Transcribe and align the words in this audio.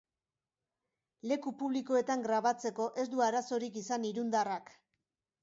Leku 1.31 1.53
publikoetan 1.59 2.23
grabatzeko 2.29 2.89
ez 3.05 3.07
du 3.13 3.23
arazorik 3.27 3.79
izan 3.85 4.09
irundarrak. 4.15 4.75